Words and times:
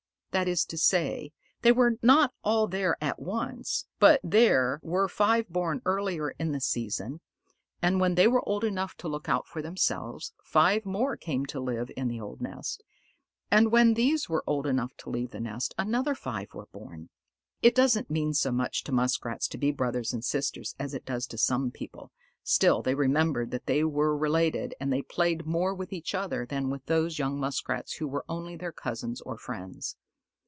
That 0.33 0.47
is 0.47 0.63
to 0.67 0.77
say, 0.77 1.33
they 1.61 1.73
were 1.73 1.95
not 2.01 2.33
all 2.41 2.65
there 2.65 2.95
at 3.01 3.19
once, 3.19 3.85
but 3.99 4.21
there 4.23 4.79
were 4.81 5.09
five 5.09 5.49
born 5.49 5.81
early 5.85 6.21
in 6.39 6.53
the 6.53 6.61
season; 6.61 7.19
and 7.81 7.99
when 7.99 8.15
they 8.15 8.29
were 8.29 8.47
old 8.47 8.63
enough 8.63 8.95
to 8.99 9.09
look 9.09 9.27
out 9.27 9.45
for 9.45 9.61
themselves, 9.61 10.33
five 10.41 10.85
more 10.85 11.17
came 11.17 11.45
to 11.47 11.59
live 11.59 11.91
in 11.97 12.07
the 12.07 12.21
old 12.21 12.39
nest; 12.39 12.81
and 13.51 13.73
when 13.73 13.93
these 13.95 14.29
were 14.29 14.41
old 14.47 14.65
enough 14.67 14.95
to 14.99 15.09
leave 15.09 15.31
the 15.31 15.41
nest, 15.41 15.75
another 15.77 16.15
five 16.15 16.53
were 16.53 16.69
born. 16.71 17.09
It 17.61 17.75
doesn't 17.75 18.09
mean 18.09 18.33
so 18.33 18.53
much 18.53 18.85
to 18.85 18.93
Muskrats 18.93 19.49
to 19.49 19.57
be 19.57 19.71
brothers 19.73 20.13
and 20.13 20.23
sisters 20.23 20.75
as 20.79 20.93
it 20.93 21.03
does 21.03 21.27
to 21.27 21.37
some 21.37 21.71
people, 21.71 22.09
still 22.41 22.81
they 22.81 22.95
remembered 22.95 23.51
that 23.51 23.65
they 23.65 23.83
were 23.83 24.15
related, 24.15 24.75
and 24.79 24.93
they 24.93 25.01
played 25.01 25.45
more 25.45 25.75
with 25.75 25.91
each 25.91 26.15
other 26.15 26.45
than 26.45 26.69
with 26.69 26.85
those 26.85 27.19
young 27.19 27.37
Muskrats 27.37 27.95
who 27.97 28.07
were 28.07 28.23
only 28.29 28.55
their 28.55 28.71
cousins 28.71 29.19
or 29.19 29.37
friends. 29.37 29.97